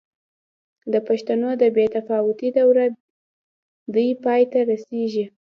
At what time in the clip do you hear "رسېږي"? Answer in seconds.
4.71-5.25